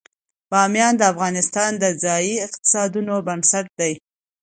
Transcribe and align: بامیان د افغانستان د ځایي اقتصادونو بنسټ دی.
بامیان 0.51 0.93
د 0.97 1.01
افغانستان 1.13 1.71
د 1.77 1.83
ځایي 2.03 2.33
اقتصادونو 2.47 3.13
بنسټ 3.27 3.65
دی. 3.79 3.93